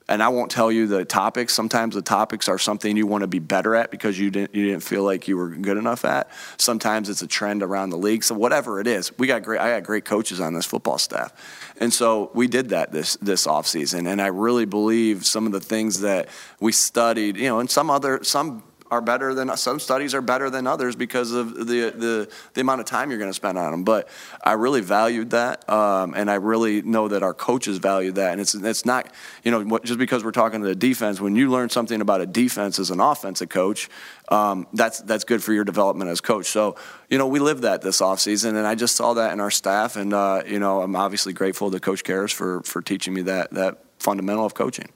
and 0.08 0.22
I 0.22 0.28
won't 0.28 0.50
tell 0.50 0.70
you 0.70 0.86
the 0.86 1.04
topics. 1.04 1.52
Sometimes 1.52 1.94
the 1.94 2.02
topics 2.02 2.48
are 2.48 2.58
something 2.58 2.96
you 2.96 3.06
want 3.06 3.22
to 3.22 3.28
be 3.28 3.38
better 3.38 3.74
at 3.74 3.90
because 3.90 4.18
you 4.18 4.30
didn't 4.30 4.54
you 4.54 4.66
didn't 4.66 4.82
feel 4.82 5.02
like 5.02 5.26
you 5.26 5.36
were 5.36 5.48
good 5.48 5.76
enough 5.76 6.04
at. 6.04 6.30
Sometimes 6.58 7.08
it's 7.08 7.22
a 7.22 7.26
trend 7.26 7.62
around 7.62 7.90
the 7.90 7.98
league. 7.98 8.22
So 8.22 8.34
whatever 8.34 8.80
it 8.80 8.86
is, 8.86 9.16
we 9.18 9.26
got 9.26 9.42
great. 9.42 9.60
I 9.60 9.70
got 9.70 9.82
great 9.82 10.04
coaches 10.04 10.40
on 10.40 10.54
this 10.54 10.66
football 10.66 10.98
staff, 10.98 11.32
and 11.80 11.92
so 11.92 12.30
we 12.34 12.46
did 12.46 12.68
that 12.70 12.92
this 12.92 13.16
this 13.16 13.46
off 13.46 13.66
season. 13.66 14.06
And 14.06 14.22
I 14.22 14.28
really 14.28 14.64
believe 14.64 15.26
some 15.26 15.46
of 15.46 15.52
the 15.52 15.60
things 15.60 16.00
that 16.00 16.28
we 16.60 16.72
studied, 16.72 17.36
you 17.36 17.48
know, 17.48 17.58
and 17.58 17.70
some 17.70 17.90
other 17.90 18.22
some 18.22 18.62
are 18.90 19.00
better 19.00 19.34
than 19.34 19.54
some 19.56 19.80
studies 19.80 20.14
are 20.14 20.20
better 20.20 20.50
than 20.50 20.66
others 20.66 20.96
because 20.96 21.32
of 21.32 21.54
the 21.54 21.90
the, 21.90 22.30
the 22.54 22.60
amount 22.60 22.80
of 22.80 22.86
time 22.86 23.10
you're 23.10 23.18
going 23.18 23.30
to 23.30 23.34
spend 23.34 23.58
on 23.58 23.70
them. 23.70 23.84
But 23.84 24.08
I 24.42 24.52
really 24.52 24.80
valued 24.80 25.30
that, 25.30 25.68
um, 25.68 26.14
and 26.14 26.30
I 26.30 26.34
really 26.34 26.82
know 26.82 27.08
that 27.08 27.22
our 27.22 27.34
coaches 27.34 27.78
value 27.78 28.12
that. 28.12 28.32
And 28.32 28.40
it's 28.40 28.54
it's 28.54 28.84
not 28.84 29.12
you 29.44 29.50
know 29.50 29.78
just 29.80 29.98
because 29.98 30.24
we're 30.24 30.32
talking 30.32 30.60
to 30.62 30.66
the 30.66 30.74
defense. 30.74 31.20
When 31.20 31.36
you 31.36 31.50
learn 31.50 31.68
something 31.70 32.00
about 32.00 32.20
a 32.20 32.26
defense 32.26 32.78
as 32.78 32.90
an 32.90 33.00
offensive 33.00 33.48
coach, 33.48 33.88
um, 34.28 34.66
that's 34.72 35.00
that's 35.00 35.24
good 35.24 35.42
for 35.42 35.52
your 35.52 35.64
development 35.64 36.10
as 36.10 36.20
coach. 36.20 36.46
So 36.46 36.76
you 37.10 37.18
know 37.18 37.26
we 37.26 37.38
lived 37.38 37.62
that 37.62 37.82
this 37.82 38.00
offseason, 38.00 38.50
and 38.50 38.66
I 38.66 38.74
just 38.74 38.96
saw 38.96 39.14
that 39.14 39.32
in 39.32 39.40
our 39.40 39.50
staff. 39.50 39.96
And 39.96 40.12
uh, 40.12 40.42
you 40.46 40.58
know 40.58 40.82
I'm 40.82 40.96
obviously 40.96 41.32
grateful 41.32 41.70
to 41.70 41.80
Coach 41.80 42.04
Kehres 42.04 42.32
for 42.32 42.62
for 42.62 42.82
teaching 42.82 43.14
me 43.14 43.22
that 43.22 43.50
that 43.52 43.78
fundamental 43.98 44.44
of 44.44 44.54
coaching. 44.54 44.88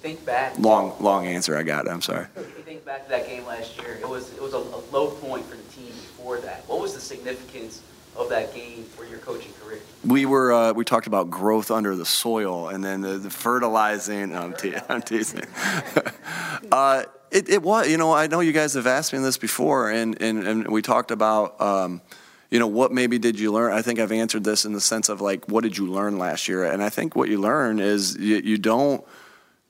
Think 0.00 0.24
back, 0.24 0.58
Long 0.58 0.94
long 1.00 1.26
answer 1.26 1.56
I 1.56 1.62
got. 1.62 1.88
I'm 1.88 2.00
sorry. 2.00 2.26
if 2.34 2.56
you 2.56 2.62
think 2.64 2.84
back 2.86 3.04
to 3.04 3.10
that 3.10 3.28
game 3.28 3.44
last 3.44 3.76
year, 3.78 3.98
it 4.00 4.08
was 4.08 4.32
it 4.32 4.40
was 4.40 4.54
a, 4.54 4.58
a 4.58 4.80
low 4.90 5.10
point 5.10 5.44
for 5.44 5.56
the 5.56 5.62
team 5.64 5.88
before 5.88 6.38
that. 6.38 6.64
What 6.66 6.80
was 6.80 6.94
the 6.94 7.00
significance 7.00 7.82
of 8.16 8.30
that 8.30 8.54
game 8.54 8.84
for 8.84 9.04
your 9.04 9.18
coaching 9.18 9.52
career? 9.62 9.80
we 10.04 10.24
were 10.24 10.52
uh, 10.52 10.72
we 10.72 10.84
talked 10.84 11.06
about 11.06 11.28
growth 11.30 11.70
under 11.70 11.94
the 11.94 12.06
soil 12.06 12.68
and 12.68 12.82
then 12.82 13.02
the, 13.02 13.18
the 13.18 13.30
fertilizing. 13.30 14.34
I'm, 14.34 14.54
te- 14.54 14.74
I'm 14.88 15.02
teasing. 15.02 15.44
uh, 16.72 17.04
it, 17.30 17.48
it 17.48 17.62
was 17.62 17.88
you 17.88 17.98
know 17.98 18.12
I 18.12 18.26
know 18.26 18.40
you 18.40 18.52
guys 18.52 18.74
have 18.74 18.86
asked 18.86 19.12
me 19.12 19.18
this 19.18 19.36
before 19.36 19.90
and 19.90 20.20
and, 20.22 20.46
and 20.46 20.68
we 20.68 20.82
talked 20.82 21.10
about. 21.10 21.60
Um, 21.60 22.00
you 22.50 22.58
know, 22.58 22.66
what 22.66 22.90
maybe 22.90 23.16
did 23.20 23.38
you 23.38 23.52
learn? 23.52 23.72
I 23.72 23.80
think 23.80 24.00
I've 24.00 24.10
answered 24.10 24.42
this 24.42 24.64
in 24.64 24.72
the 24.72 24.80
sense 24.80 25.08
of 25.08 25.20
like, 25.20 25.48
what 25.48 25.62
did 25.62 25.78
you 25.78 25.86
learn 25.86 26.18
last 26.18 26.48
year? 26.48 26.64
And 26.64 26.82
I 26.82 26.88
think 26.88 27.14
what 27.14 27.28
you 27.28 27.38
learn 27.38 27.78
is 27.78 28.16
you, 28.16 28.38
you 28.38 28.58
don't, 28.58 29.04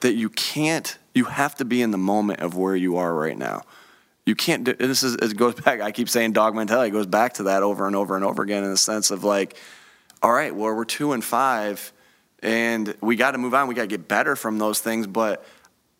that 0.01 0.15
you 0.15 0.29
can't, 0.29 0.97
you 1.15 1.25
have 1.25 1.55
to 1.57 1.65
be 1.65 1.83
in 1.83 1.91
the 1.91 1.99
moment 1.99 2.41
of 2.41 2.57
where 2.57 2.77
you 2.77 2.97
are 2.97 3.15
right 3.15 3.37
now. 3.37 3.63
You 4.27 4.35
can't 4.35 4.65
do, 4.65 4.75
this 4.75 5.03
is, 5.03 5.15
it 5.17 5.37
goes 5.37 5.55
back, 5.65 5.81
I 5.81 5.93
keep 5.93 6.09
saying 6.09 6.33
dog 6.33 6.55
mentality, 6.55 6.89
it 6.89 6.93
goes 6.93 7.07
back 7.07 7.35
to 7.35 7.45
that 7.45 7.63
over 7.63 7.87
and 7.87 7.97
over 7.97 8.17
and 8.17 8.25
over 8.25 8.43
again 8.43 8.65
in 8.65 8.71
the 8.71 8.77
sense 8.77 9.11
of 9.11 9.25
like, 9.25 9.57
all 10.23 10.33
right, 10.33 10.55
well, 10.55 10.75
we're 10.75 10.85
two 10.85 11.13
and 11.13 11.25
five 11.25 11.93
and 12.43 12.95
we 13.01 13.17
got 13.17 13.33
to 13.33 13.39
move 13.39 13.55
on. 13.55 13.69
We 13.69 13.75
got 13.75 13.83
to 13.83 13.89
get 13.89 14.09
better 14.09 14.37
from 14.37 14.59
those 14.59 14.81
things, 14.81 15.07
but 15.07 15.45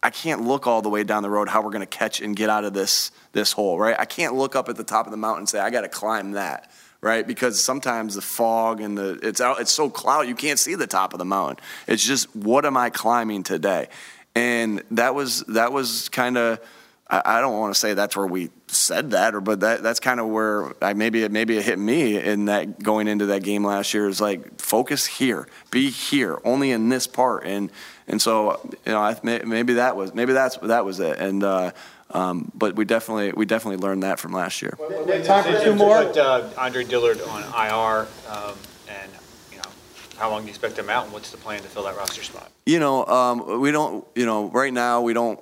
I 0.03 0.11
can't 0.11 0.43
look 0.43 0.67
all 0.67 0.81
the 0.81 0.89
way 0.89 1.05
down 1.05 1.23
the 1.23 1.31
road 1.31 1.49
how 1.49 1.63
we're 1.63 1.71
going 1.71 1.81
to 1.81 1.87
catch 1.87 2.21
and 2.21 2.35
get 2.35 2.49
out 2.49 2.65
of 2.65 2.73
this 2.73 3.13
this 3.33 3.53
hole, 3.53 3.79
right? 3.79 3.97
I 3.99 4.07
can't 4.07 4.35
look 4.35 4.57
up 4.57 4.69
at 4.69 4.77
the 4.77 4.85
top 4.85 5.07
of 5.07 5.11
the 5.11 5.19
mountain 5.19 5.41
and 5.41 5.49
say 5.49 5.61
I 5.61 5.71
got 5.71 5.83
to 5.83 5.89
climb 5.89 6.33
that, 6.33 6.71
right? 7.01 7.27
Because 7.27 7.63
sometimes 7.63 8.15
the 8.15 8.23
fog 8.23 8.81
and 8.81 8.97
the 8.97 9.19
it's 9.23 9.41
out 9.41 9.61
it's 9.61 9.73
so 9.73 9.91
cloudy 9.91 10.29
you 10.29 10.35
can't 10.35 10.59
see 10.59 10.75
the 10.75 10.87
top 10.87 11.13
of 11.13 11.19
the 11.19 11.25
mountain. 11.25 11.63
It's 11.87 12.05
just 12.05 12.35
what 12.35 12.65
am 12.65 12.77
I 12.77 12.91
climbing 12.91 13.43
today? 13.43 13.89
And 14.35 14.83
that 14.93 15.15
was 15.15 15.41
that 15.49 15.73
was 15.73 16.09
kind 16.09 16.39
of 16.39 16.61
I, 17.11 17.23
I 17.25 17.41
don't 17.41 17.59
want 17.59 17.75
to 17.75 17.79
say 17.79 17.95
that's 17.95 18.17
where 18.17 18.27
we 18.27 18.51
said 18.69 19.11
that 19.11 19.35
or 19.35 19.41
but 19.41 19.61
that 19.61 19.83
that's 19.83 20.01
kind 20.01 20.21
of 20.21 20.29
where 20.29 20.73
I 20.81 20.95
maybe 20.95 21.25
it 21.25 21.33
maybe 21.33 21.57
it 21.59 21.65
hit 21.65 21.79
me 21.79 22.17
in 22.17 22.47
that 22.47 22.83
going 22.83 23.09
into 23.09 23.27
that 23.27 23.43
game 23.43 23.65
last 23.67 23.93
year 23.93 24.09
is 24.09 24.21
like 24.21 24.61
focus 24.61 25.07
here, 25.07 25.49
be 25.71 25.91
here, 25.91 26.39
only 26.45 26.71
in 26.71 26.89
this 26.89 27.07
part 27.07 27.45
and 27.45 27.71
and 28.07 28.23
so 28.23 28.61
you 28.87 28.93
know 28.93 29.01
I, 29.01 29.19
maybe 29.23 29.75
that 29.75 29.97
was 29.97 30.15
maybe 30.15 30.33
that's 30.33 30.57
that 30.59 30.85
was 30.85 31.01
it 31.01 31.19
and 31.19 31.43
uh, 31.43 31.73
um, 32.13 32.51
but 32.55 32.77
we 32.77 32.85
definitely 32.85 33.33
we 33.33 33.45
definitely 33.45 33.79
learned 33.79 34.03
that 34.05 34.19
from 34.19 34.33
last 34.33 34.63
year. 34.63 34.77
Time 35.25 35.45
for 35.45 35.65
two 35.65 35.75
more. 35.75 36.05
Put, 36.05 36.17
uh, 36.17 36.49
Andre 36.59 36.85
Dillard 36.85 37.21
on 37.23 37.43
IR, 37.43 38.09
um, 38.29 38.55
and 38.89 39.11
you 39.53 39.59
know, 39.59 39.71
how 40.17 40.29
long 40.29 40.41
do 40.41 40.47
you 40.47 40.51
expect 40.51 40.77
him 40.77 40.91
out, 40.91 41.05
and 41.05 41.13
what's 41.13 41.31
the 41.31 41.37
plan 41.37 41.63
to 41.63 41.69
fill 41.69 41.85
that 41.85 41.97
roster 41.97 42.25
spot? 42.25 42.51
You 42.67 42.81
know, 42.81 43.07
um, 43.07 43.61
we 43.61 43.71
don't. 43.71 44.05
You 44.17 44.27
know, 44.27 44.51
right 44.51 44.73
now 44.73 45.03
we 45.03 45.13
don't 45.13 45.39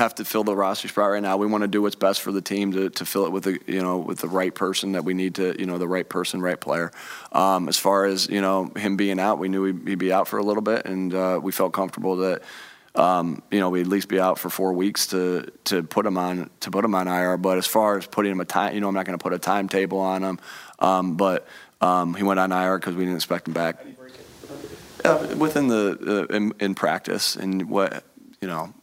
have 0.00 0.14
to 0.14 0.24
fill 0.24 0.44
the 0.44 0.56
roster 0.56 0.88
spot 0.88 1.10
right 1.10 1.22
now. 1.22 1.36
We 1.36 1.46
want 1.46 1.62
to 1.62 1.68
do 1.68 1.82
what's 1.82 1.94
best 1.94 2.22
for 2.22 2.32
the 2.32 2.40
team 2.40 2.72
to, 2.72 2.88
to 2.90 3.04
fill 3.04 3.26
it 3.26 3.32
with 3.32 3.44
the 3.44 3.60
you 3.66 3.82
know 3.82 3.98
with 3.98 4.18
the 4.18 4.28
right 4.28 4.54
person 4.54 4.92
that 4.92 5.04
we 5.04 5.14
need 5.14 5.34
to 5.36 5.54
you 5.58 5.66
know 5.66 5.78
the 5.78 5.86
right 5.86 6.08
person, 6.08 6.40
right 6.40 6.58
player. 6.58 6.90
Um, 7.32 7.68
as 7.68 7.76
far 7.76 8.06
as 8.06 8.28
you 8.28 8.40
know 8.40 8.72
him 8.76 8.96
being 8.96 9.20
out, 9.20 9.38
we 9.38 9.48
knew 9.48 9.64
he'd, 9.64 9.88
he'd 9.88 9.98
be 9.98 10.12
out 10.12 10.26
for 10.26 10.38
a 10.38 10.42
little 10.42 10.62
bit, 10.62 10.86
and 10.86 11.14
uh, 11.14 11.38
we 11.42 11.52
felt 11.52 11.72
comfortable 11.72 12.16
that. 12.16 12.42
Um, 12.92 13.44
you 13.52 13.60
know, 13.60 13.70
we'd 13.70 13.82
at 13.82 13.86
least 13.86 14.08
be 14.08 14.18
out 14.18 14.36
for 14.36 14.50
four 14.50 14.72
weeks 14.72 15.06
to 15.08 15.46
to 15.66 15.84
put 15.84 16.04
him 16.04 16.18
on 16.18 16.50
to 16.60 16.72
put 16.72 16.84
him 16.84 16.92
on 16.96 17.06
IR. 17.06 17.36
But 17.36 17.56
as 17.56 17.64
far 17.64 17.96
as 17.96 18.04
putting 18.04 18.32
him 18.32 18.40
a 18.40 18.44
time, 18.44 18.74
you 18.74 18.80
know, 18.80 18.88
I'm 18.88 18.94
not 18.94 19.06
going 19.06 19.16
to 19.16 19.22
put 19.22 19.32
a 19.32 19.38
timetable 19.38 20.00
on 20.00 20.24
him. 20.24 20.40
Um, 20.80 21.16
but 21.16 21.46
um, 21.80 22.14
he 22.14 22.24
went 22.24 22.40
on 22.40 22.50
IR 22.50 22.78
because 22.78 22.96
we 22.96 23.04
didn't 23.04 23.14
expect 23.14 23.46
him 23.46 23.54
back. 23.54 23.76
Uh, 25.04 25.34
within 25.38 25.68
the 25.68 26.26
uh, 26.30 26.34
in, 26.34 26.52
in 26.58 26.74
practice 26.74 27.36
and 27.36 27.70
what 27.70 28.02
you 28.40 28.48
know 28.48 28.74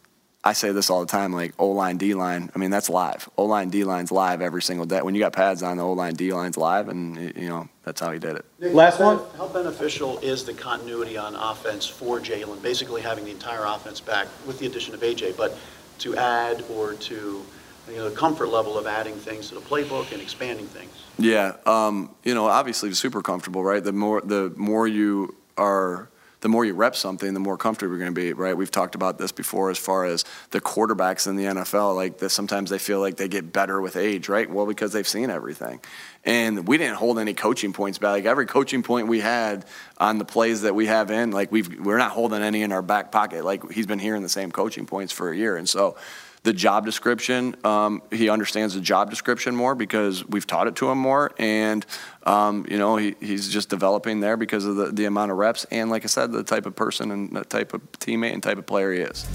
I 0.48 0.54
say 0.54 0.72
this 0.72 0.88
all 0.88 1.00
the 1.00 1.06
time, 1.06 1.34
like 1.34 1.52
O 1.58 1.68
line, 1.68 1.98
D 1.98 2.14
line. 2.14 2.50
I 2.54 2.58
mean, 2.58 2.70
that's 2.70 2.88
live. 2.88 3.28
O 3.36 3.44
line, 3.44 3.68
D 3.68 3.84
line's 3.84 4.10
live 4.10 4.40
every 4.40 4.62
single 4.62 4.86
day. 4.86 5.02
When 5.02 5.14
you 5.14 5.20
got 5.20 5.34
pads 5.34 5.62
on, 5.62 5.76
the 5.76 5.82
O 5.82 5.92
line, 5.92 6.14
D 6.14 6.32
line's 6.32 6.56
live, 6.56 6.88
and 6.88 7.36
you 7.36 7.50
know 7.50 7.68
that's 7.84 8.00
how 8.00 8.10
he 8.12 8.18
did 8.18 8.36
it. 8.36 8.46
Last 8.58 8.98
one. 8.98 9.20
How 9.36 9.46
beneficial 9.48 10.18
is 10.20 10.46
the 10.46 10.54
continuity 10.54 11.18
on 11.18 11.34
offense 11.34 11.86
for 11.86 12.18
Jalen? 12.18 12.62
Basically, 12.62 13.02
having 13.02 13.26
the 13.26 13.30
entire 13.30 13.66
offense 13.66 14.00
back 14.00 14.26
with 14.46 14.58
the 14.58 14.64
addition 14.64 14.94
of 14.94 15.00
AJ, 15.00 15.36
but 15.36 15.54
to 15.98 16.16
add 16.16 16.64
or 16.70 16.94
to 16.94 17.44
you 17.86 17.96
know 17.96 18.08
the 18.08 18.16
comfort 18.16 18.46
level 18.46 18.78
of 18.78 18.86
adding 18.86 19.16
things 19.16 19.50
to 19.50 19.54
the 19.54 19.60
playbook 19.60 20.12
and 20.12 20.22
expanding 20.22 20.66
things. 20.66 20.92
Yeah, 21.18 21.56
um, 21.66 22.14
you 22.24 22.34
know, 22.34 22.46
obviously 22.46 22.94
super 22.94 23.20
comfortable, 23.20 23.62
right? 23.62 23.84
The 23.84 23.92
more 23.92 24.22
the 24.22 24.54
more 24.56 24.88
you 24.88 25.34
are 25.58 26.08
the 26.40 26.48
more 26.48 26.64
you 26.64 26.74
rep 26.74 26.94
something, 26.94 27.34
the 27.34 27.40
more 27.40 27.56
comfortable 27.56 27.92
you're 27.92 27.98
going 27.98 28.14
to 28.14 28.20
be, 28.20 28.32
right? 28.32 28.56
We've 28.56 28.70
talked 28.70 28.94
about 28.94 29.18
this 29.18 29.32
before 29.32 29.70
as 29.70 29.78
far 29.78 30.04
as 30.04 30.24
the 30.50 30.60
quarterbacks 30.60 31.26
in 31.26 31.36
the 31.36 31.44
NFL. 31.44 31.96
Like 31.96 32.18
this, 32.18 32.32
sometimes 32.32 32.70
they 32.70 32.78
feel 32.78 33.00
like 33.00 33.16
they 33.16 33.28
get 33.28 33.52
better 33.52 33.80
with 33.80 33.96
age, 33.96 34.28
right? 34.28 34.48
Well, 34.48 34.66
because 34.66 34.92
they've 34.92 35.08
seen 35.08 35.30
everything. 35.30 35.80
And 36.24 36.68
we 36.68 36.78
didn't 36.78 36.96
hold 36.96 37.18
any 37.18 37.34
coaching 37.34 37.72
points 37.72 37.98
back. 37.98 38.10
Like 38.10 38.24
every 38.24 38.46
coaching 38.46 38.82
point 38.82 39.08
we 39.08 39.20
had 39.20 39.64
on 39.98 40.18
the 40.18 40.24
plays 40.24 40.62
that 40.62 40.74
we 40.74 40.86
have 40.86 41.10
in, 41.10 41.30
like 41.30 41.50
we've 41.50 41.80
we're 41.80 41.98
not 41.98 42.12
holding 42.12 42.42
any 42.42 42.62
in 42.62 42.72
our 42.72 42.82
back 42.82 43.10
pocket. 43.10 43.44
Like 43.44 43.70
he's 43.70 43.86
been 43.86 43.98
hearing 43.98 44.22
the 44.22 44.28
same 44.28 44.52
coaching 44.52 44.86
points 44.86 45.12
for 45.12 45.30
a 45.30 45.36
year, 45.36 45.56
and 45.56 45.68
so 45.68 45.96
the 46.42 46.52
job 46.52 46.84
description. 46.84 47.56
Um, 47.64 48.02
he 48.10 48.28
understands 48.28 48.74
the 48.74 48.80
job 48.80 49.10
description 49.10 49.54
more 49.54 49.74
because 49.74 50.26
we've 50.26 50.46
taught 50.46 50.66
it 50.66 50.76
to 50.76 50.90
him 50.90 50.98
more, 50.98 51.32
and 51.38 51.84
um, 52.24 52.66
you 52.70 52.78
know 52.78 52.96
he, 52.96 53.16
he's 53.20 53.48
just 53.48 53.68
developing 53.68 54.20
there 54.20 54.36
because 54.36 54.64
of 54.64 54.76
the, 54.76 54.86
the 54.92 55.04
amount 55.04 55.30
of 55.30 55.38
reps 55.38 55.64
and, 55.70 55.90
like 55.90 56.04
I 56.04 56.08
said, 56.08 56.32
the 56.32 56.42
type 56.42 56.66
of 56.66 56.74
person 56.74 57.10
and 57.10 57.34
the 57.34 57.44
type 57.44 57.74
of 57.74 57.80
teammate 57.92 58.32
and 58.32 58.42
type 58.42 58.58
of 58.58 58.66
player 58.66 58.92
he 58.92 59.00
is. 59.00 59.26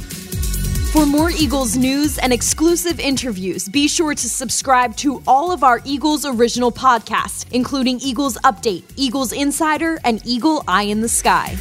For 0.94 1.08
more 1.08 1.32
Eagles 1.32 1.76
news 1.76 2.20
and 2.20 2.32
exclusive 2.32 3.00
interviews, 3.00 3.68
be 3.68 3.88
sure 3.88 4.14
to 4.14 4.30
subscribe 4.30 4.96
to 4.98 5.24
all 5.26 5.52
of 5.52 5.64
our 5.64 5.82
Eagles 5.86 6.24
original 6.24 6.72
podcasts, 6.72 7.52
including 7.52 8.00
Eagles 8.00 8.38
Update, 8.44 8.84
Eagles 8.96 9.34
Insider, 9.34 10.00
and 10.04 10.22
Eagle 10.24 10.64
Eye 10.68 10.84
in 10.84 11.02
the 11.02 11.10
Sky. 11.10 11.58